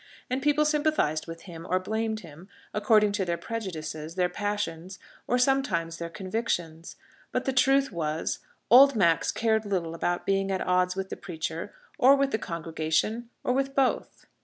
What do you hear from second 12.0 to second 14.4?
with the congregation, or with both.